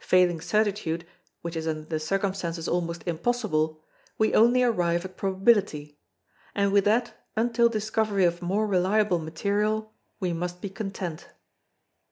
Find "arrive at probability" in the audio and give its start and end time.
4.64-5.96